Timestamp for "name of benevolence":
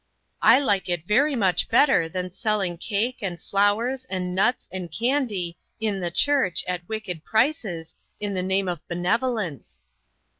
8.41-9.83